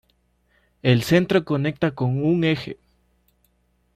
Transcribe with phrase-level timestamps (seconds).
[0.81, 2.79] El centro conecta con un eje.